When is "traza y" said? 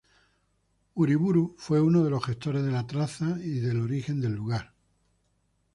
2.87-3.59